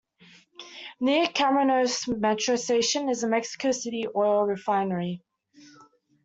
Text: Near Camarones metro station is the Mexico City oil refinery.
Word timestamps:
Near 0.99 1.27
Camarones 1.27 2.07
metro 2.07 2.55
station 2.55 3.07
is 3.07 3.21
the 3.21 3.27
Mexico 3.29 3.69
City 3.69 4.07
oil 4.15 4.45
refinery. 4.47 5.21